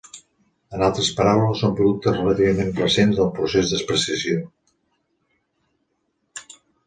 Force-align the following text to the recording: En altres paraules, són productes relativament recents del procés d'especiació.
En 0.75 0.83
altres 0.85 1.09
paraules, 1.17 1.59
són 1.63 1.75
productes 1.79 2.15
relativament 2.15 2.71
recents 2.79 3.19
del 3.21 3.31
procés 3.39 3.73
d'especiació. 3.73 4.41